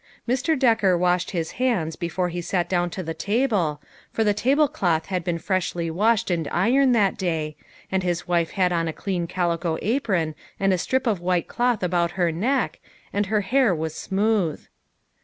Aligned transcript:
Mr. 0.27 0.57
Decker 0.57 0.97
washed 0.97 1.29
his 1.29 1.51
hands 1.61 1.95
before 1.95 2.29
he 2.29 2.41
sat 2.41 2.67
down 2.67 2.89
to 2.89 3.03
the 3.03 3.13
table, 3.13 3.79
for 4.11 4.23
the 4.23 4.33
tablecloth 4.33 5.05
had 5.05 5.23
been 5.23 5.37
freshly 5.37 5.91
washed 5.91 6.31
and 6.31 6.47
ironed 6.47 6.95
that 6.95 7.17
day, 7.19 7.55
and 7.91 8.01
his 8.01 8.27
wife 8.27 8.49
had 8.53 8.73
on 8.73 8.87
a 8.87 8.93
clean 8.93 9.27
calico 9.27 9.77
apron 9.83 10.33
and 10.59 10.73
a 10.73 10.79
strip 10.79 11.05
of 11.05 11.19
white 11.19 11.47
cloth 11.47 11.83
about 11.83 12.13
her 12.17 12.31
neck, 12.31 12.79
and 13.13 13.27
her 13.27 13.41
hair 13.41 13.75
was 13.75 13.93
smooth. 13.93 14.65